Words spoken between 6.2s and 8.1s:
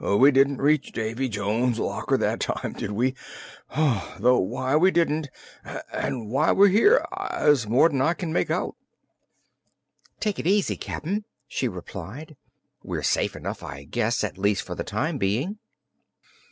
why we're here, is more'n